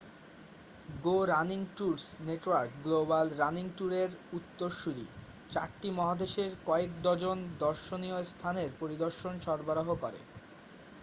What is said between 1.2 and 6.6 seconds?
running tours network global running ট্যুরের উত্তরসূরি চারটি মহাদেশে